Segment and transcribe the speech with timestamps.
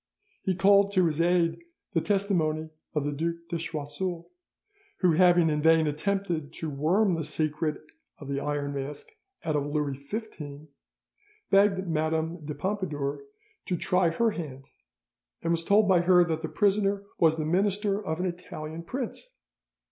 [0.41, 1.59] He called to his aid
[1.93, 4.31] the testimony of the Duc de Choiseul,
[5.01, 7.79] who, having in vain attempted to worm the secret
[8.17, 9.09] of the Iron Mask
[9.45, 10.69] out of Louis XV,
[11.51, 13.21] begged Madame de Pompadour
[13.67, 14.71] to try her hand,
[15.43, 19.35] and was told by her that the prisoner was the minister of an Italian prince.